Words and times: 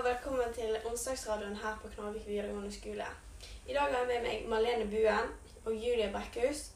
og 0.00 0.06
velkommen 0.06 0.52
til 0.54 0.76
onsdagsradioen 0.90 1.56
her 1.56 1.74
på 1.82 1.88
Knarvik 1.88 2.26
videregående 2.26 2.72
skole. 2.72 3.04
I 3.68 3.72
dag 3.72 3.80
har 3.80 3.98
jeg 3.98 4.06
med 4.08 4.22
meg 4.24 4.46
Malene 4.48 4.86
Buen 4.88 5.26
og 5.64 5.74
Julie 5.74 6.06
Brekkhus, 6.12 6.70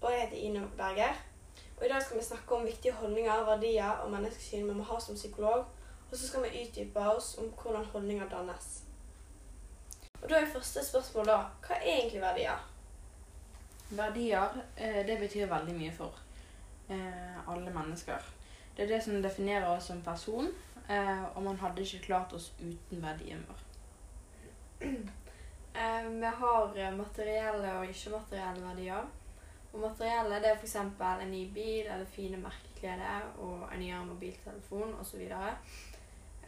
og 0.00 0.12
jeg 0.12 0.20
heter 0.20 0.36
Ine 0.36 0.62
Berger. 0.76 1.18
Og 1.78 1.86
I 1.86 1.88
dag 1.88 2.02
skal 2.02 2.18
vi 2.18 2.24
snakke 2.24 2.54
om 2.54 2.66
viktige 2.66 2.92
holdninger, 2.92 3.42
verdier 3.48 3.90
og 4.04 4.12
menneskesyn 4.12 4.68
vi 4.68 4.76
må 4.78 4.86
ha 4.86 5.00
som 5.00 5.18
psykolog. 5.18 5.64
Og 6.10 6.14
så 6.16 6.28
skal 6.28 6.46
vi 6.46 6.62
utdype 6.62 7.08
oss 7.16 7.32
om 7.38 7.50
hvordan 7.50 7.84
holdninger 7.84 8.28
dannes. 8.28 8.70
Og 10.22 10.30
Da 10.30 10.38
er 10.38 10.52
første 10.54 10.86
spørsmål 10.86 11.26
da, 11.26 11.42
hva 11.66 11.74
er 11.74 11.92
egentlig 11.96 12.22
verdier? 12.22 12.66
Verdier, 13.90 14.62
eh, 14.76 15.06
det 15.06 15.18
betyr 15.18 15.50
veldig 15.50 15.74
mye 15.74 15.92
for 15.96 16.22
eh, 16.88 17.50
alle 17.50 17.70
mennesker. 17.70 18.30
Det 18.76 18.84
er 18.84 18.94
det 18.94 19.04
som 19.04 19.22
definerer 19.22 19.76
oss 19.76 19.90
som 19.90 20.02
person, 20.02 20.54
og 21.34 21.42
man 21.42 21.58
hadde 21.60 21.82
ikke 21.82 22.04
klart 22.06 22.32
oss 22.32 22.52
uten 22.60 23.02
verdien 23.02 23.42
vår. 23.48 23.66
Eh, 25.74 26.10
vi 26.10 26.26
har 26.26 26.78
eh, 26.78 26.96
materielle 26.96 27.74
og 27.78 27.86
ikke-materielle 27.86 28.62
verdier. 28.66 29.04
Og 29.72 29.80
materielle 29.80 30.40
det 30.42 30.50
er 30.50 30.56
f.eks. 30.58 30.76
en 30.76 31.30
ny 31.30 31.44
bil 31.54 31.86
eller 31.86 32.06
fine 32.10 32.40
merkeklær 32.42 33.28
og 33.38 33.68
en 33.72 33.78
nyere 33.78 34.06
mobiltelefon 34.06 34.94
osv. 35.00 35.20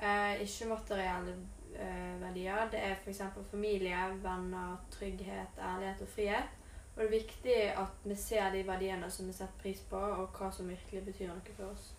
Eh, 0.02 0.42
ikke-materielle 0.42 1.36
eh, 1.78 2.20
verdier 2.20 2.66
det 2.72 2.82
er 2.82 2.96
f.eks. 2.98 3.22
familie, 3.50 4.02
venner, 4.22 4.76
trygghet, 4.90 5.58
ærlighet 5.58 6.02
og 6.02 6.08
frihet. 6.08 6.58
Og 6.96 6.98
det 6.98 7.06
er 7.06 7.10
viktig 7.10 7.58
at 7.78 8.04
vi 8.04 8.14
ser 8.14 8.50
de 8.52 8.66
verdiene 8.66 9.10
som 9.10 9.26
vi 9.26 9.32
setter 9.32 9.62
pris 9.62 9.80
på, 9.80 9.96
og 9.96 10.34
hva 10.36 10.50
som 10.52 10.68
virkelig 10.68 11.04
betyr 11.06 11.30
noe 11.30 11.54
for 11.56 11.70
oss. 11.70 11.92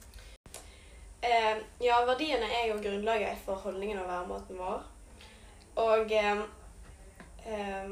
Eh, 1.24 1.58
ja, 1.80 2.02
verdiene 2.06 2.50
er 2.52 2.66
jo 2.68 2.82
grunnlaget 2.84 3.38
for 3.46 3.56
holdningen 3.56 4.00
og 4.00 4.10
væremåten 4.10 4.58
vår. 4.60 4.82
Og 5.76 6.12
eh, 6.12 6.42
eh, 7.46 7.92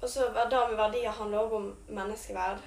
også 0.00 0.28
det 0.50 0.60
med 0.70 0.76
verdier 0.76 1.10
handler 1.10 1.38
også 1.38 1.56
om 1.56 1.76
menneskeverd. 1.88 2.62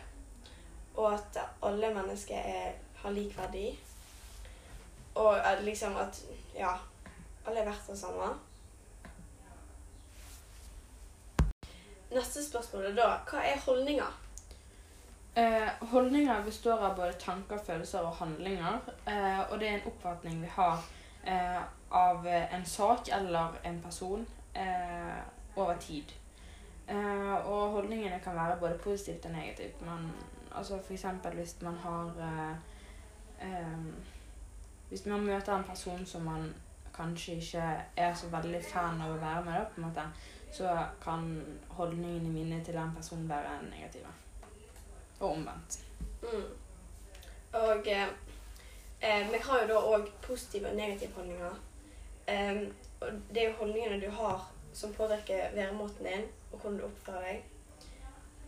Og 0.96 1.14
at 1.14 1.40
alle 1.64 1.94
mennesker 1.94 2.36
er, 2.36 2.72
har 2.96 3.12
lik 3.12 3.38
verdi. 3.38 3.80
Og 5.16 5.48
at 5.48 5.64
liksom 5.64 5.96
at 5.96 6.24
ja, 6.56 6.76
alle 7.46 7.60
er 7.60 7.66
verdt 7.66 7.88
det 7.88 8.00
samme. 8.00 8.34
Neste 12.12 12.44
spørsmål 12.44 12.92
er 12.92 12.96
da 12.98 13.14
hva 13.30 13.46
er 13.46 13.64
holdninger? 13.66 14.20
Eh, 15.40 15.70
holdninger 15.80 16.44
består 16.44 16.80
av 16.86 16.96
både 16.96 17.14
tanker, 17.14 17.58
følelser 17.64 18.04
og 18.04 18.16
handlinger. 18.20 18.80
Eh, 19.08 19.40
og 19.52 19.60
det 19.60 19.70
er 19.70 19.78
en 19.78 19.88
oppfatning 19.88 20.42
vi 20.42 20.50
har 20.52 20.82
eh, 21.24 21.62
av 21.96 22.28
en 22.28 22.66
sak 22.66 23.08
eller 23.16 23.56
en 23.64 23.80
person 23.82 24.26
eh, 24.54 25.22
over 25.56 25.78
tid. 25.80 26.12
Eh, 26.88 27.36
og 27.48 27.72
holdningene 27.78 28.20
kan 28.24 28.36
være 28.36 28.60
både 28.60 28.78
positivt 28.84 29.26
og 29.26 29.32
negativt. 29.32 29.82
Man, 29.86 30.12
altså 30.52 30.82
eksempel 30.92 31.40
hvis 31.40 31.56
man 31.62 31.78
har 31.88 32.24
eh, 33.42 33.76
Hvis 34.90 35.06
man 35.06 35.22
møter 35.22 35.56
en 35.56 35.64
person 35.64 36.06
som 36.06 36.22
man 36.22 36.54
kanskje 36.94 37.36
ikke 37.36 37.84
er 37.96 38.14
så 38.14 38.28
veldig 38.28 38.64
fan 38.74 39.02
av 39.02 39.14
å 39.14 39.22
være 39.22 39.44
med, 39.46 39.54
da, 39.54 39.64
på 39.64 39.82
en 39.82 39.88
måte, 39.88 40.06
så 40.52 40.78
kan 41.04 41.30
holdningene 41.70 42.30
mine 42.30 42.64
til 42.66 42.74
den 42.74 42.96
personen 42.96 43.30
være 43.30 43.62
negative. 43.70 44.10
Og 45.20 45.32
omvendt. 45.32 45.80
Mm. 46.22 46.46
Og 47.54 47.88
eh, 47.88 48.08
eh, 49.02 49.32
vi 49.32 49.38
har 49.44 49.62
jo 49.62 49.68
da 49.68 49.80
òg 49.98 50.10
positive 50.22 50.70
og 50.70 50.76
negative 50.76 51.12
holdninger. 51.16 51.60
Em, 52.28 52.76
og 53.02 53.08
det 53.34 53.44
er 53.44 53.50
jo 53.50 53.56
holdningene 53.62 54.02
du 54.06 54.10
har 54.12 54.52
som 54.74 54.94
påvirker 54.94 55.56
væremåten 55.56 56.06
din 56.06 56.28
og 56.52 56.60
hvordan 56.60 56.78
du 56.80 56.86
oppfører 56.86 57.22
deg. 57.22 57.44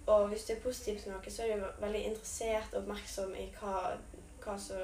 Og 0.08 0.28
hvis 0.28 0.44
du 0.44 0.54
er 0.54 0.60
positiv 0.64 1.00
til 1.00 1.12
noe, 1.12 1.32
så 1.32 1.44
er 1.46 1.60
du 1.60 1.66
veldig 1.82 2.02
interessert 2.06 2.74
og 2.74 2.82
oppmerksom 2.82 3.36
i 3.38 3.48
hva, 3.60 3.96
hva 4.44 4.56
som 4.60 4.78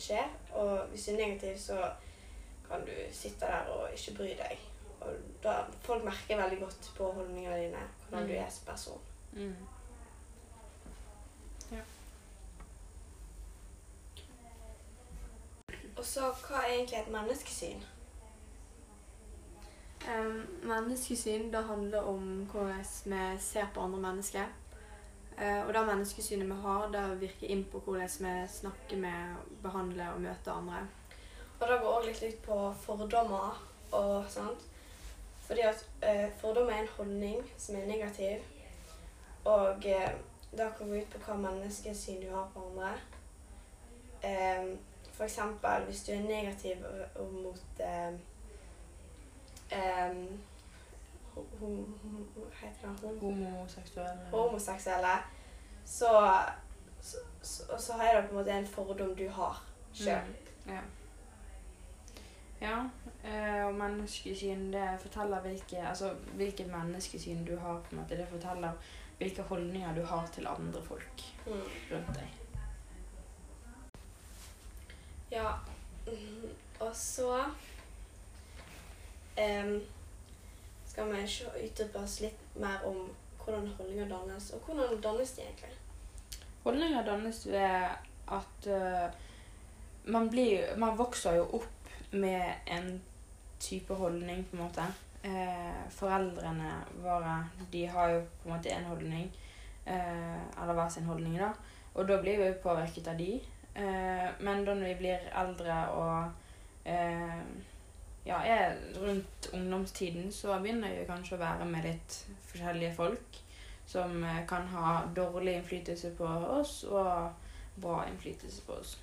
skjer. 0.00 0.28
Og 0.52 0.86
hvis 0.90 1.04
du 1.06 1.12
er 1.12 1.18
negativ, 1.20 1.58
så 1.58 1.90
kan 2.68 2.84
du 2.86 2.92
sitte 3.12 3.46
der 3.46 3.68
og 3.72 3.92
ikke 3.94 4.14
bry 4.16 4.30
deg. 4.38 4.58
Og 5.00 5.12
da, 5.44 5.58
folk 5.84 6.04
merker 6.04 6.40
veldig 6.40 6.58
godt 6.60 6.90
på 6.96 7.10
holdningene 7.12 7.56
dine 7.66 7.82
hvordan 8.08 8.24
Mm. 8.26 8.28
du 8.28 8.34
er 8.34 8.48
som 8.50 8.66
person. 8.66 9.00
Mm. 9.32 9.54
Og 16.06 16.10
så, 16.10 16.26
hva 16.46 16.60
er 16.62 16.72
egentlig 16.72 16.98
et 17.00 17.08
menneskesyn? 17.10 17.80
Um, 20.06 20.36
menneskesyn 20.62 21.48
det 21.50 21.64
handler 21.66 22.06
om 22.06 22.44
hvordan 22.52 22.84
vi 23.04 23.22
ser 23.42 23.66
på 23.74 23.80
andre 23.80 23.98
mennesker. 23.98 24.44
Uh, 25.40 25.66
og 25.66 25.74
det 25.74 25.82
menneskesynet 25.86 26.46
vi 26.46 26.60
har, 26.62 26.86
det 26.94 27.20
virker 27.20 27.50
inn 27.50 27.66
på 27.72 27.82
hvordan 27.82 28.14
vi 28.28 28.36
snakker 28.48 29.02
med, 29.02 29.34
behandler 29.62 30.14
og 30.14 30.20
møter 30.20 30.52
andre. 30.52 30.86
Og 31.58 31.68
det 31.68 31.82
går 31.82 31.98
òg 31.98 32.06
litt 32.06 32.22
ut 32.22 32.40
på 32.46 32.62
fordommer 32.86 33.60
og 33.90 34.30
sånt. 34.30 34.62
Fordi 35.42 35.60
at 35.60 35.86
eh, 36.06 36.28
fordommer 36.38 36.72
er 36.72 36.84
en 36.84 36.96
holdning 36.98 37.42
som 37.58 37.76
er 37.76 37.86
negativ. 37.86 38.46
Og 39.44 39.86
eh, 39.86 40.10
det 40.52 40.74
gå 40.78 40.84
ut 40.84 41.14
på 41.14 41.26
hva 41.26 41.42
menneskesyn 41.50 42.22
du 42.22 42.30
har 42.30 42.46
på 42.54 42.68
andre. 42.70 42.98
Eh, 44.22 44.76
eksempel 45.24 45.84
hvis 45.88 46.02
du 46.02 46.12
er 46.12 46.22
negativ 46.22 46.76
mot 47.32 47.80
eh, 47.80 48.12
det? 53.02 53.20
Homoseksuelle. 53.20 54.26
homoseksuelle, 54.30 55.14
så, 55.84 56.32
så, 57.00 57.16
så, 57.42 57.62
så 57.78 57.92
er 57.92 58.20
det 58.20 58.28
på 58.28 58.34
en 58.36 58.38
måte 58.40 58.50
en 58.58 58.66
fordom 58.66 59.16
du 59.16 59.28
har 59.28 59.64
sjøl. 59.94 60.20
Mm, 60.66 60.72
ja. 60.72 60.80
Ja, 62.60 62.76
eh, 63.24 63.66
og 63.66 63.74
menneskesyn 63.74 64.72
det 64.72 64.86
forteller 65.00 65.40
hvilke, 65.40 65.88
altså, 65.88 66.14
hvilket 66.34 66.66
menneskesyn 66.72 67.44
du 67.44 67.56
har. 67.58 67.80
på 67.80 67.86
en 67.92 68.00
måte. 68.00 68.16
Det 68.16 68.28
forteller 68.28 68.72
hvilke 69.18 69.42
holdninger 69.42 69.94
du 69.94 70.04
har 70.04 70.26
til 70.32 70.46
andre 70.46 70.82
folk 70.84 71.22
Mm. 71.46 71.52
rundt 71.92 72.14
deg. 72.14 72.28
Ja. 75.36 75.52
mhm. 76.06 76.48
Og 76.80 76.90
så 76.96 77.30
um, 79.38 79.80
skal 80.86 81.12
vi 81.12 81.22
se- 81.28 81.52
utdype 81.64 81.98
oss 82.02 82.18
litt 82.20 82.56
mer 82.60 82.84
om 82.88 83.06
hvordan 83.40 83.68
holdninger 83.78 84.08
dannes. 84.10 84.50
Og 84.56 84.60
hvordan 84.66 85.00
dannes 85.04 85.32
de 85.36 85.42
egentlig? 85.46 85.78
Holdninger 86.64 87.04
dannes 87.06 87.46
ved 87.46 87.88
at 88.28 88.68
uh, 88.68 89.08
man, 90.12 90.30
blir, 90.30 90.76
man 90.76 90.98
vokser 90.98 91.36
jo 91.40 91.48
opp 91.60 91.92
med 92.12 92.52
en 92.66 93.02
type 93.60 93.94
holdning, 93.94 94.44
på 94.50 94.56
en 94.56 94.62
måte. 94.62 94.84
Eh, 95.26 95.78
foreldrene 95.90 96.70
våre 97.02 97.38
de 97.72 97.86
har 97.90 98.10
jo 98.12 98.20
på 98.42 98.48
en 98.48 98.52
måte 98.54 98.70
en 98.70 98.84
holdning, 98.84 99.30
eh, 99.86 100.42
eller 100.62 100.74
hver 100.76 100.88
sin 100.92 101.08
holdning, 101.08 101.38
da. 101.40 101.48
Og 101.94 102.06
da 102.08 102.20
blir 102.22 102.38
vi 102.38 102.52
påvirket 102.62 103.08
av 103.08 103.18
de. 103.18 103.40
Eh, 103.76 104.28
men 104.40 104.64
da 104.64 104.74
vi 104.74 104.94
blir 104.96 105.24
eldre 105.36 105.74
og 105.92 106.88
eh, 106.88 107.40
ja, 108.24 108.38
er 108.40 108.76
rundt 108.96 109.50
ungdomstiden, 109.52 110.30
så 110.32 110.56
begynner 110.62 110.94
vi 110.96 111.08
kanskje 111.08 111.36
å 111.36 111.42
være 111.42 111.66
med 111.68 111.84
litt 111.84 112.20
forskjellige 112.48 112.94
folk 112.96 113.40
som 113.86 114.22
eh, 114.24 114.46
kan 114.48 114.64
ha 114.72 115.02
dårlig 115.14 115.58
innflytelse 115.58 116.14
på 116.16 116.30
oss 116.56 116.78
og 116.88 117.82
bra 117.82 118.00
innflytelse 118.08 118.64
på 118.66 118.78
oss. 118.80 118.96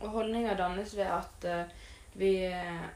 Og 0.00 0.08
holdninger 0.10 0.56
dannes 0.58 0.96
ved 0.96 1.12
at 1.12 1.44
eh, 1.44 1.74
vi 2.16 2.32
eh, 2.46 2.86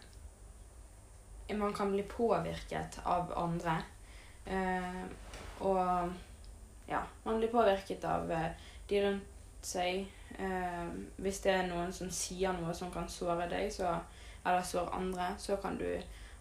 Man 1.59 1.75
kan 1.75 1.91
bli 1.91 2.03
påvirket 2.06 3.00
av 3.05 3.33
andre. 3.35 3.73
Eh, 4.47 5.00
og 5.67 6.12
ja, 6.87 7.00
man 7.25 7.38
blir 7.38 7.50
påvirket 7.50 8.05
av 8.06 8.31
de 8.88 9.00
rundt 9.03 9.67
seg. 9.67 10.06
Eh, 10.38 10.87
hvis 11.17 11.41
det 11.41 11.53
er 11.53 11.67
noen 11.69 11.93
som 11.93 12.11
sier 12.11 12.53
noe 12.56 12.75
som 12.75 12.93
kan 12.93 13.09
såre 13.09 13.49
deg, 13.50 13.73
så, 13.73 13.97
eller 14.44 14.62
såre 14.62 14.94
andre, 14.97 15.35
så 15.38 15.56
kan 15.62 15.79
du 15.79 15.88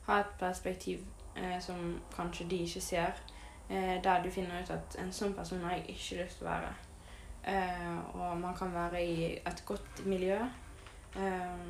ha 0.08 0.20
et 0.20 0.36
perspektiv 0.40 1.06
eh, 1.36 1.60
som 1.62 2.00
kanskje 2.16 2.48
de 2.50 2.62
ikke 2.66 2.82
ser 2.82 3.24
eh, 3.70 3.98
der 4.04 4.24
du 4.24 4.30
finner 4.32 4.62
ut 4.62 4.72
at 4.74 5.00
en 5.02 5.12
sånn 5.14 5.34
person 5.38 5.64
har 5.66 5.78
jeg 5.78 5.96
ikke 5.96 6.22
lyst 6.24 6.40
til 6.40 6.48
å 6.48 6.52
være. 6.52 6.74
Eh, 7.50 8.00
og 8.16 8.38
man 8.40 8.56
kan 8.58 8.74
være 8.74 9.04
i 9.06 9.30
et 9.38 9.64
godt 9.66 10.06
miljø. 10.06 10.40
Eh, 11.16 11.68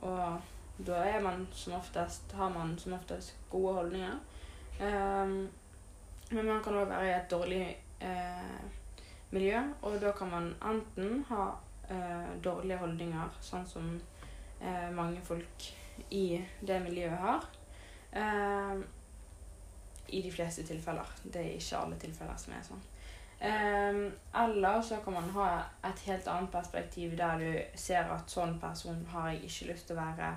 og 0.00 0.40
da 0.86 1.02
er 1.06 1.20
man 1.22 1.46
som 1.52 1.78
oftest, 1.78 2.32
har 2.34 2.48
man 2.50 2.78
som 2.78 2.96
oftest 2.96 3.36
gode 3.50 3.74
holdninger. 3.74 4.16
Eh, 4.80 5.36
men 6.30 6.46
man 6.46 6.62
kan 6.64 6.78
òg 6.80 6.88
være 6.88 7.10
i 7.10 7.14
et 7.14 7.30
dårlig 7.30 7.64
eh, 8.00 8.64
miljø, 9.34 9.60
og 9.82 9.98
da 10.02 10.12
kan 10.16 10.30
man 10.30 10.50
enten 10.62 11.24
ha 11.30 11.48
eh, 11.90 12.32
dårlige 12.44 12.78
holdninger, 12.80 13.38
sånn 13.42 13.66
som 13.68 13.90
eh, 14.60 14.90
mange 14.94 15.22
folk 15.24 15.68
i 16.14 16.26
det 16.60 16.80
miljøet 16.84 17.18
har. 17.18 17.46
Eh, 18.12 18.82
I 20.08 20.22
de 20.22 20.32
fleste 20.32 20.62
tilfeller. 20.66 21.14
Det 21.24 21.40
er 21.40 21.56
ikke 21.56 21.78
alle 21.80 21.98
tilfeller 21.98 22.36
som 22.38 22.54
er 22.54 22.66
sånn. 22.66 22.84
Eh, 23.44 24.00
eller 24.44 24.82
så 24.82 25.00
kan 25.04 25.18
man 25.18 25.30
ha 25.34 25.48
et 25.84 26.04
helt 26.06 26.28
annet 26.28 26.52
perspektiv 26.52 27.16
der 27.18 27.40
du 27.42 27.78
ser 27.78 28.08
at 28.14 28.30
sånn 28.30 28.58
person 28.62 29.02
har 29.12 29.32
jeg 29.32 29.48
ikke 29.48 29.72
lyst 29.72 29.90
til 29.90 29.98
å 29.98 30.04
være, 30.04 30.30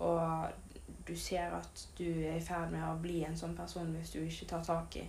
og 0.00 0.66
du 1.06 1.14
ser 1.16 1.54
at 1.56 1.86
du 1.98 2.04
er 2.08 2.36
i 2.36 2.44
ferd 2.44 2.72
med 2.72 2.84
å 2.84 2.98
bli 3.00 3.22
en 3.24 3.38
sånn 3.38 3.54
person 3.56 3.88
hvis 3.94 4.12
du 4.12 4.20
ikke 4.24 4.48
tar 4.50 4.66
tak 4.66 4.96
i 5.00 5.06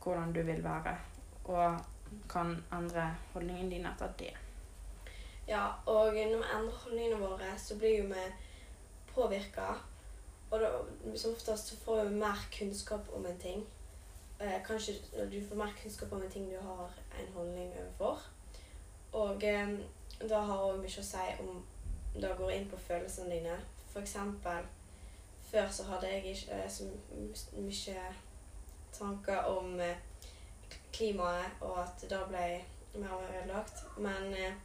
hvordan 0.00 0.32
du 0.32 0.42
vil 0.44 0.62
være, 0.64 0.96
og 1.44 1.80
kan 2.28 2.64
endre 2.72 3.16
holdningen 3.32 3.70
din 3.70 3.86
etter 3.86 4.12
det. 4.18 4.34
Ja, 5.48 5.66
og 5.86 6.12
når 6.12 6.12
vi 6.12 6.22
endrer 6.22 6.80
holdningene 6.84 7.20
våre, 7.20 7.58
så 7.58 7.76
blir 7.78 7.98
jo 7.98 8.08
vi 8.12 8.26
påvirka. 9.14 9.74
Og 10.50 10.60
da, 10.60 10.70
som 11.16 11.32
oftest 11.32 11.68
så 11.68 11.76
får 11.76 12.04
vi 12.04 12.16
mer 12.22 12.46
kunnskap 12.58 13.08
om 13.14 13.26
en 13.26 13.38
ting. 13.38 13.66
Eh, 14.40 14.62
kanskje 14.66 14.94
du 15.32 15.40
får 15.48 15.56
mer 15.56 15.72
kunnskap 15.82 16.12
om 16.12 16.22
en 16.22 16.30
ting 16.30 16.50
du 16.50 16.58
har 16.60 16.90
en 17.20 17.32
holdning 17.34 17.72
overfor. 17.80 18.18
Og 19.12 19.44
eh, 19.44 19.78
da 20.28 20.40
har 20.40 20.66
òg 20.68 20.78
mye 20.82 21.02
å 21.02 21.06
si 21.06 21.26
om 21.42 21.62
det 22.14 22.34
går 22.38 22.52
inn 22.52 22.68
på 22.70 22.78
følelsene 22.86 23.34
dine. 23.34 23.58
For 23.92 24.00
eksempel 24.00 24.66
før 25.50 25.68
så 25.68 25.84
hadde 25.84 26.08
jeg 26.08 26.24
ikke 26.24 26.62
eh, 26.62 26.70
så 26.70 26.84
mye 27.58 28.04
tanker 28.92 29.50
om 29.50 29.80
eh, 29.80 29.96
klimaet, 30.92 31.60
og 31.60 31.82
at 31.82 32.04
det 32.10 32.20
ble 32.28 32.46
mer 32.94 33.12
og 33.14 33.22
mer 33.22 33.38
ødelagt. 33.42 33.84
Men 33.98 34.34
eh, 34.34 34.58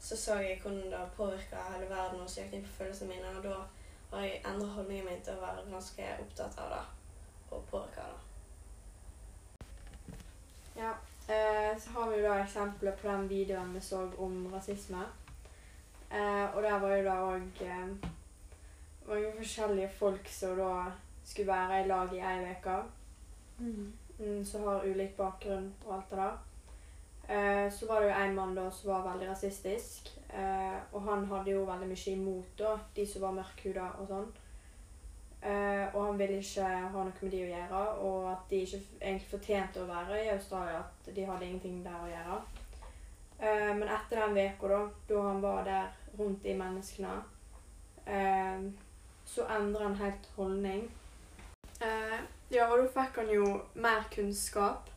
så 0.00 0.16
så 0.16 0.34
jeg 0.34 0.60
hvordan 0.62 0.90
det 0.90 1.10
påvirka 1.16 1.56
hele 1.72 1.90
verden, 1.90 2.20
og 2.20 2.30
så 2.30 2.40
gikk 2.40 2.52
inn 2.58 2.66
på 2.66 2.76
følelsene 2.78 3.14
mine. 3.14 3.36
Og 3.38 3.44
da 3.44 3.56
har 4.16 4.26
jeg 4.26 4.42
endra 4.44 4.66
holdningen 4.66 5.06
min 5.06 5.24
til 5.24 5.38
å 5.38 5.44
være 5.46 5.70
ganske 5.70 6.08
opptatt 6.24 6.58
av 6.58 6.74
det, 6.74 6.84
og 7.50 7.64
påvirka 7.70 8.08
det. 8.10 8.20
Ja, 10.76 10.92
eh, 11.34 11.78
så 11.80 11.90
har 11.90 12.10
vi 12.10 12.16
jo 12.16 12.28
da 12.28 12.40
eksempler 12.42 12.96
på 12.96 13.08
den 13.08 13.28
videoen 13.28 13.74
vi 13.74 13.80
så 13.80 14.02
om 14.18 14.46
rasisme. 14.54 15.04
Eh, 16.10 16.56
og 16.56 16.62
der 16.62 16.78
var 16.78 16.96
jo 16.96 17.04
da 17.04 17.16
òg 17.24 17.62
eh, 17.64 18.10
mange 19.08 19.32
forskjellige 19.36 19.90
folk 19.98 20.28
som 20.28 20.56
da 20.58 20.74
skulle 21.24 21.52
være 21.52 21.84
i 21.84 21.88
lag 21.88 22.14
i 22.14 22.20
ei 22.20 22.52
uke. 22.56 22.76
Mm. 23.58 23.92
Mm, 24.22 24.44
som 24.44 24.64
har 24.64 24.84
ulik 24.84 25.16
bakgrunn 25.16 25.72
og 25.84 25.94
alt 25.94 26.10
det 26.10 26.16
der. 26.16 26.38
Eh, 27.28 27.72
så 27.72 27.86
var 27.86 28.00
det 28.00 28.10
jo 28.10 28.14
en 28.14 28.34
mann 28.34 28.54
da 28.54 28.68
som 28.70 28.90
var 28.90 29.08
veldig 29.08 29.28
rasistisk. 29.30 30.12
Eh, 30.28 30.78
og 30.92 31.02
han 31.02 31.24
hadde 31.26 31.50
jo 31.50 31.64
veldig 31.66 31.88
mye 31.90 32.12
imot 32.12 32.52
da, 32.58 32.76
de 32.96 33.06
som 33.06 33.22
var 33.22 33.34
mørkhuda 33.40 33.88
og 33.98 34.06
sånn. 34.10 34.28
Eh, 35.42 35.86
og 35.94 36.04
han 36.06 36.20
ville 36.20 36.38
ikke 36.38 36.68
ha 36.68 36.90
noe 36.92 37.10
med 37.10 37.32
de 37.34 37.40
å 37.42 37.48
gjøre, 37.50 37.80
og 38.06 38.28
at 38.30 38.44
de 38.50 38.60
ikke 38.62 38.80
egentlig 39.00 39.30
fortjente 39.30 39.82
å 39.82 39.88
være 39.88 40.20
i 40.22 40.30
Australia. 40.36 40.84
At 40.84 41.10
de 41.16 41.24
hadde 41.26 41.48
ingenting 41.48 41.80
der 41.82 41.98
å 41.98 42.12
gjøre. 42.12 42.38
Eh, 43.40 43.72
men 43.74 43.88
etter 43.88 44.22
den 44.22 44.38
uka, 44.38 44.70
da, 44.70 44.80
da 45.08 45.24
han 45.26 45.42
var 45.42 45.66
der 45.66 45.90
rundt 46.18 46.44
de 46.46 46.54
menneskene, 46.54 47.16
eh, 48.06 48.70
så 49.26 49.48
endra 49.58 49.88
han 49.88 49.98
helt 49.98 50.30
holdning. 50.36 50.86
Ja, 52.52 52.66
og 52.68 52.82
da 52.82 52.88
fikk 52.92 53.22
han 53.22 53.30
jo 53.32 53.46
mer 53.74 54.04
kunnskap. 54.12 54.90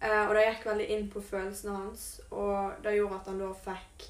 Eh, 0.00 0.28
og 0.28 0.34
det 0.36 0.44
gikk 0.44 0.66
veldig 0.68 0.86
inn 0.92 1.06
på 1.12 1.22
følelsene 1.24 1.76
hans, 1.78 2.20
og 2.30 2.74
det 2.84 2.96
gjorde 2.98 3.20
at 3.22 3.30
han 3.30 3.40
da 3.40 3.50
fikk 3.56 4.08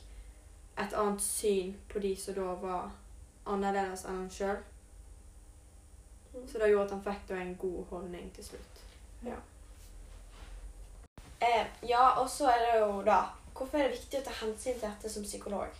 et 0.82 0.96
annet 0.98 1.22
syn 1.22 1.74
på 1.92 2.02
de 2.02 2.16
som 2.18 2.34
da 2.34 2.54
var 2.58 2.88
annerledes 3.46 4.02
enn 4.08 4.24
han 4.24 4.30
sjøl. 4.32 4.58
Så 6.34 6.58
det 6.58 6.72
gjorde 6.72 6.88
at 6.88 6.96
han 6.96 7.04
fikk 7.04 7.28
da 7.28 7.38
en 7.38 7.56
god 7.62 7.84
holdning 7.92 8.32
til 8.34 8.48
slutt. 8.48 8.82
Eh, 11.44 11.66
ja, 11.88 12.08
og 12.18 12.26
så 12.30 12.50
er 12.50 12.60
det 12.64 12.76
jo 12.80 13.02
da 13.06 13.22
Hvorfor 13.54 13.78
er 13.78 13.82
det 13.86 14.00
viktig 14.00 14.18
å 14.18 14.24
ta 14.26 14.32
hensyn 14.40 14.74
til 14.74 14.82
dette 14.82 15.10
som 15.10 15.22
psykolog? 15.22 15.76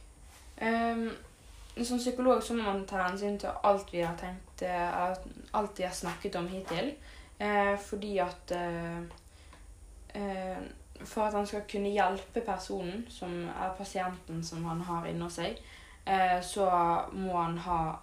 Um, 0.63 1.09
som 1.83 1.99
psykolog 1.99 2.43
så 2.43 2.55
må 2.55 2.63
man 2.63 2.85
ta 2.87 3.03
hensyn 3.03 3.39
til 3.39 3.51
alt 3.67 3.91
vi 3.93 4.05
har 4.05 4.15
tenkt, 4.19 4.63
eh, 4.63 5.17
alt 5.53 5.79
vi 5.79 5.85
har 5.85 5.95
snakket 5.95 6.37
om 6.37 6.49
hittil. 6.49 6.95
Eh, 7.39 7.79
fordi 7.79 8.19
at 8.19 8.51
eh, 8.51 8.99
eh, 10.15 10.59
For 11.05 11.23
at 11.23 11.35
han 11.35 11.47
skal 11.47 11.65
kunne 11.69 11.91
hjelpe 11.91 12.41
personen, 12.41 13.07
som 13.11 13.49
er 13.49 13.75
pasienten 13.79 14.45
som 14.45 14.65
han 14.65 14.81
har 14.81 15.07
inni 15.07 15.27
seg, 15.31 15.59
eh, 16.07 16.41
så 16.41 16.69
må 17.13 17.35
han 17.37 17.59
ha 17.59 17.99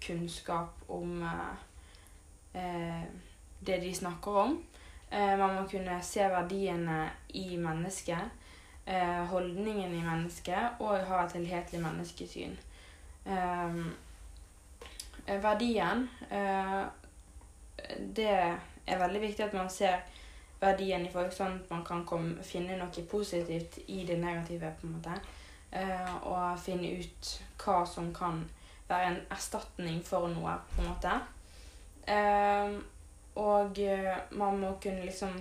kunnskap 0.00 0.86
om 0.88 1.26
eh, 2.54 3.02
det 3.60 3.80
de 3.82 3.94
snakker 3.94 4.30
om. 4.30 4.62
Man 5.10 5.54
må 5.54 5.66
kunne 5.70 5.98
se 6.02 6.24
verdiene 6.28 7.10
i 7.28 7.56
mennesket 7.56 8.42
holdningen 9.30 9.94
i 9.94 10.02
mennesket 10.02 10.80
og 10.82 11.04
ha 11.06 11.20
et 11.24 11.32
helhetlig 11.32 11.80
menneskesyn. 11.80 12.56
Eh, 13.26 13.76
eh, 15.26 15.40
verdien 15.42 16.08
eh, 16.30 16.82
Det 17.98 18.28
er 18.86 18.98
veldig 18.98 19.20
viktig 19.20 19.44
at 19.44 19.54
man 19.54 19.70
ser 19.70 20.04
verdien 20.60 21.04
i 21.04 21.10
folk, 21.12 21.32
sånn 21.34 21.58
at 21.58 21.70
man 21.70 21.82
kan 21.84 22.04
komme, 22.06 22.42
finne 22.46 22.78
noe 22.78 23.02
positivt 23.10 23.80
i 23.86 24.04
det 24.06 24.16
negative. 24.22 24.72
på 24.80 24.86
en 24.86 24.94
måte. 24.96 25.16
Eh, 25.70 26.14
og 26.22 26.58
finne 26.58 26.94
ut 27.00 27.32
hva 27.60 27.82
som 27.86 28.12
kan 28.14 28.44
være 28.88 29.10
en 29.10 29.20
erstatning 29.34 30.00
for 30.06 30.28
noe, 30.32 30.54
på 30.72 30.82
en 30.82 30.88
måte. 30.88 31.16
Eh, 32.06 32.78
og 33.36 33.80
man 34.30 34.60
må 34.62 34.72
kunne 34.80 35.04
liksom 35.04 35.34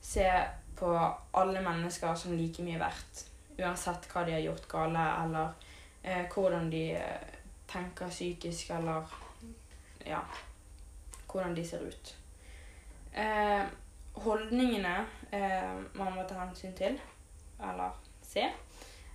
se 0.00 0.28
på 0.76 0.92
alle 1.34 1.60
mennesker 1.64 2.14
som 2.14 2.36
like 2.36 2.62
mye 2.62 2.78
verdt. 2.78 3.24
Uansett 3.58 4.06
hva 4.12 4.24
de 4.26 4.36
har 4.36 4.44
gjort 4.44 4.68
gale, 4.70 5.04
eller 5.24 5.63
eh, 6.04 6.26
hvordan 6.34 6.70
de 6.70 6.84
eh, 6.96 7.38
tenker 7.68 8.08
psykisk, 8.08 8.70
eller 8.70 9.02
ja 10.06 10.20
hvordan 11.34 11.56
de 11.56 11.64
ser 11.66 11.82
ut. 11.82 12.16
Eh, 13.12 13.62
holdningene 14.12 15.06
eh, 15.30 15.74
man 15.94 16.14
må 16.14 16.22
ta 16.28 16.38
hensyn 16.44 16.74
til, 16.78 17.00
eller 17.58 17.96
se, 18.22 18.44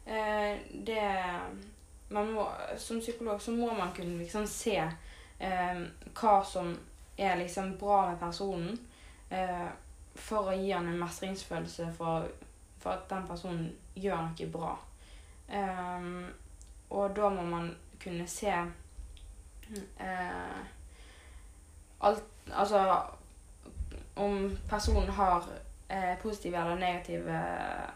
eh, 0.06 0.58
det 0.86 1.04
må, 2.10 2.48
Som 2.78 3.00
psykolog 3.00 3.42
så 3.42 3.52
må 3.52 3.74
man 3.74 3.94
kunne 3.96 4.18
liksom 4.18 4.48
se 4.48 4.76
eh, 5.40 5.82
hva 6.22 6.44
som 6.44 6.74
er 7.18 7.38
liksom 7.38 7.78
bra 7.78 8.10
med 8.10 8.20
personen. 8.20 8.80
Eh, 9.30 9.70
for 10.16 10.52
å 10.52 10.56
gi 10.58 10.72
han 10.72 10.88
en 10.90 11.00
mestringsfølelse 11.00 11.94
for, 11.98 12.28
for 12.80 12.98
at 12.98 13.10
den 13.12 13.28
personen 13.28 13.70
gjør 13.96 14.26
noe 14.26 14.48
bra. 14.52 14.72
Ehm, 15.48 16.26
og 16.90 17.16
da 17.16 17.30
må 17.30 17.44
man 17.46 17.70
kunne 18.04 18.28
se 18.28 18.54
eh, 20.00 20.60
alt 22.02 22.24
Altså 22.50 23.02
om 24.16 24.58
personen 24.70 25.10
har 25.14 25.46
eh, 25.90 26.18
positive 26.18 26.58
eller 26.58 26.76
negative 26.76 27.42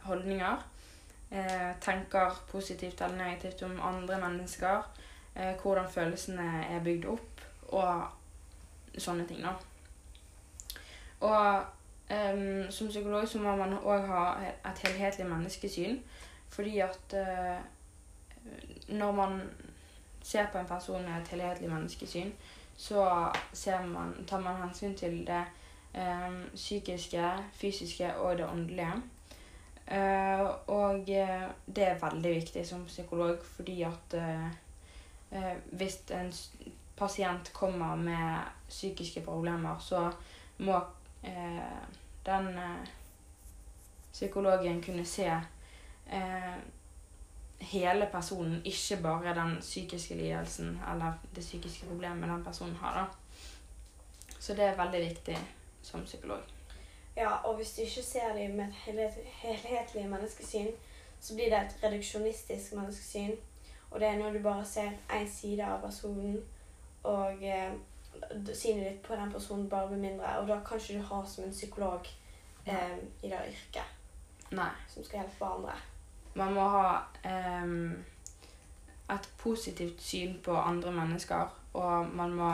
holdninger. 0.04 0.68
Eh, 1.32 1.72
tenker 1.82 2.44
positivt 2.52 3.02
eller 3.02 3.18
negativt 3.18 3.64
om 3.64 3.82
andre 3.82 4.20
mennesker. 4.22 4.84
Eh, 5.36 5.56
hvordan 5.62 5.90
følelsene 5.90 6.66
er 6.70 6.84
bygd 6.84 7.06
opp, 7.06 7.42
og 7.70 8.98
sånne 8.98 9.26
ting, 9.28 9.42
da. 9.42 9.56
Og 11.26 11.66
Em, 12.14 12.72
som 12.72 12.88
psykolog 12.88 13.28
så 13.28 13.40
må 13.40 13.56
man 13.56 13.78
òg 13.80 14.08
ha 14.08 14.24
et 14.44 14.82
helhetlig 14.86 15.26
menneskesyn. 15.28 16.00
Fordi 16.54 16.80
at 16.86 17.16
eh, 17.18 17.62
når 18.88 19.12
man 19.12 19.42
ser 20.24 20.48
på 20.52 20.58
en 20.58 20.68
person 20.68 21.04
med 21.04 21.22
et 21.22 21.28
helhetlig 21.28 21.70
menneskesyn, 21.70 22.32
så 22.78 23.32
man, 23.88 24.26
tar 24.28 24.40
man 24.40 24.62
hensyn 24.62 24.96
til 24.96 25.28
det 25.28 25.44
um, 25.96 26.44
psykiske, 26.56 27.30
fysiske 27.54 28.16
og 28.16 28.38
det 28.38 28.46
åndelige. 28.50 28.94
Uh, 29.92 30.48
og 30.68 31.00
uh, 31.00 31.48
det 31.76 31.88
er 31.88 32.00
veldig 32.02 32.36
viktig 32.36 32.68
som 32.68 32.86
psykolog 32.86 33.38
fordi 33.44 33.82
at 33.84 34.16
uh, 34.18 35.48
hvis 35.72 35.98
en 36.12 36.34
pasient 36.98 37.54
kommer 37.54 37.96
med 37.96 38.38
psykiske 38.70 39.22
problemer, 39.22 39.80
så 39.80 40.12
må 40.58 40.80
den 42.26 42.60
psykologen 44.12 44.84
kunne 44.84 45.06
se 45.06 45.32
hele 47.60 48.08
personen, 48.12 48.62
ikke 48.66 48.98
bare 49.04 49.36
den 49.36 49.58
psykiske 49.60 50.16
lidelsen 50.16 50.80
eller 50.94 51.14
det 51.36 51.44
psykiske 51.44 51.86
problemet 51.86 52.30
den 52.30 52.44
personen 52.44 52.76
har. 52.76 52.94
da. 53.00 53.06
Så 54.40 54.54
det 54.54 54.64
er 54.64 54.86
veldig 54.86 55.10
viktig 55.10 55.38
som 55.82 56.04
psykolog. 56.04 56.40
Ja, 57.16 57.30
og 57.30 57.56
hvis 57.56 57.72
du 57.72 57.82
ikke 57.82 58.04
ser 58.04 58.34
dem 58.34 58.52
med 58.52 58.66
et 58.68 58.74
helhet- 58.74 59.26
helhetlig 59.26 60.10
menneskesyn, 60.10 60.68
så 61.22 61.36
blir 61.36 61.50
det 61.50 61.60
et 61.60 61.84
reduksjonistisk 61.84 62.74
menneskesyn. 62.74 63.32
Og 63.92 64.00
det 64.00 64.08
er 64.08 64.18
når 64.18 64.32
du 64.32 64.40
bare 64.40 64.66
ser 64.66 64.90
én 65.10 65.30
side 65.30 65.66
av 65.66 65.82
personen, 65.82 66.44
og 67.04 67.44
eh, 67.44 67.72
synet 68.54 68.92
ditt 68.92 69.02
på 69.02 69.16
den 69.16 69.32
personen 69.32 69.70
bare 69.70 69.88
blir 69.88 69.98
mindre. 69.98 70.38
Og 70.40 70.48
da 70.48 70.60
kan 70.66 70.80
ikke 70.80 70.98
du 70.98 71.02
ha 71.02 71.26
som 71.26 71.44
en 71.44 71.52
psykolog 71.52 72.08
eh, 72.66 72.98
i 73.24 73.30
det 73.30 73.40
yrket 73.48 74.52
Nei. 74.52 74.70
som 74.88 75.04
skal 75.04 75.20
hjelpe 75.20 75.46
andre. 75.46 75.74
Man 76.36 76.54
må 76.54 76.68
ha 76.74 76.86
um, 77.64 77.92
et 79.14 79.30
positivt 79.38 80.02
syn 80.02 80.40
på 80.44 80.56
andre 80.58 80.92
mennesker, 80.92 81.52
og 81.74 82.16
man 82.16 82.34
må 82.34 82.54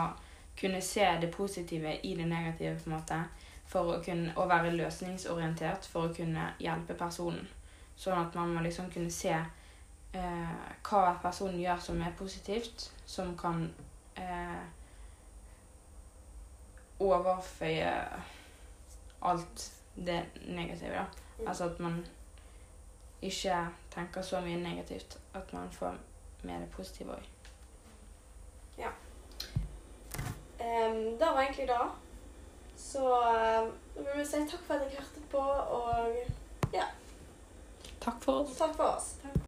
kunne 0.60 0.80
se 0.80 1.06
det 1.20 1.30
positive 1.34 1.96
i 2.04 2.14
det 2.14 2.28
negative, 2.28 2.78
på 2.78 2.90
en 2.90 2.96
måte, 2.96 3.20
for 3.70 3.94
å 3.94 4.02
kunne 4.04 4.34
å 4.36 4.48
være 4.50 4.74
løsningsorientert 4.74 5.86
for 5.86 6.08
å 6.08 6.14
kunne 6.14 6.50
hjelpe 6.60 6.96
personen. 6.98 7.46
Sånn 7.96 8.18
at 8.18 8.34
man 8.34 8.52
må 8.54 8.64
liksom 8.64 8.90
kunne 8.92 9.12
se 9.12 9.32
eh, 9.32 10.60
hva 10.88 11.14
personen 11.22 11.60
gjør 11.60 11.80
som 11.84 12.02
er 12.02 12.16
positivt, 12.18 12.90
som 13.06 13.32
kan 13.38 13.68
eh, 14.18 14.62
overføye 17.00 17.92
alt 19.22 19.66
det 19.96 20.22
negative, 20.48 20.96
da. 20.96 21.06
Altså 21.46 21.70
at 21.70 21.80
man 21.80 22.00
ikke 23.22 23.56
tenker 23.94 24.22
så 24.22 24.40
mye 24.40 24.56
negativt. 24.62 25.18
At 25.34 25.52
man 25.52 25.70
får 25.72 25.96
med 26.42 26.60
det 26.60 26.70
positive 26.70 27.12
òg. 27.14 27.28
Em, 30.60 31.18
det 31.18 31.26
var 31.26 31.40
egentlig 31.40 31.68
det. 31.68 31.80
Så 32.76 33.04
eh, 33.22 33.68
da 33.96 34.02
vil 34.02 34.18
vi 34.18 34.24
si 34.26 34.40
takk 34.50 34.62
for 34.66 34.74
at 34.74 34.80
dere 34.80 35.00
hørte 35.00 35.20
på, 35.30 35.38
og 35.38 36.16
Takk 38.00 38.22
for 38.24 38.32
oss. 38.32 38.56
takk 38.56 38.76
for 38.76 38.84
oss. 38.84 39.14